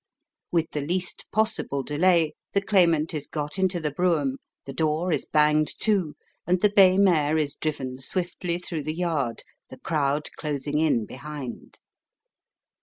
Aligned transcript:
With 0.51 0.71
the 0.71 0.81
least 0.81 1.27
possible 1.31 1.83
delay, 1.83 2.33
the 2.53 2.61
Claimant 2.63 3.13
is 3.13 3.27
got 3.27 3.59
into 3.59 3.79
the 3.79 3.91
brougham, 3.91 4.37
the 4.65 4.73
door 4.73 5.11
is 5.11 5.25
banged 5.31 5.71
to, 5.81 6.15
and 6.47 6.59
the 6.59 6.73
bay 6.75 6.97
mare 6.97 7.37
is 7.37 7.53
driven 7.53 7.99
swiftly 7.99 8.57
through 8.57 8.81
the 8.81 8.95
Yard, 8.95 9.43
the 9.69 9.77
crowd 9.77 10.29
closing 10.37 10.79
in 10.79 11.05
behind. 11.05 11.77